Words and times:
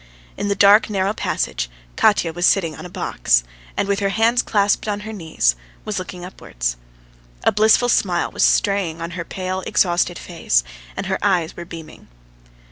In 0.35 0.47
the 0.47 0.55
dark, 0.55 0.89
narrow 0.89 1.13
passage 1.13 1.69
Katya 1.95 2.33
was 2.33 2.47
sitting, 2.47 2.75
on 2.75 2.87
a 2.87 2.89
box, 2.89 3.43
and, 3.77 3.87
with 3.87 3.99
her 3.99 4.09
hands 4.09 4.41
clasped 4.41 4.87
on 4.87 5.01
her 5.01 5.13
knees, 5.13 5.55
was 5.85 5.99
looking 5.99 6.25
upwards. 6.25 6.75
A 7.43 7.51
blissful 7.51 7.87
smile 7.87 8.31
was 8.31 8.43
straying 8.43 8.99
on 8.99 9.11
her 9.11 9.23
pale, 9.23 9.61
exhausted 9.67 10.17
face, 10.17 10.63
and 10.97 11.05
her 11.05 11.19
eyes 11.21 11.55
were 11.55 11.65
beaming. 11.65 12.07